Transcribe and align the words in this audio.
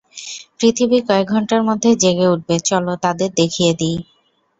পৃথিবী 0.57 0.97
কয়েক 1.07 1.27
ঘন্টার 1.29 1.61
মধ্যেই 1.67 1.99
জেগে 2.03 2.27
উঠবে, 2.27 2.55
চলো 2.69 2.93
তাদের 3.03 3.29
দেখিয়ে 3.39 3.71
দিই। 3.79 3.97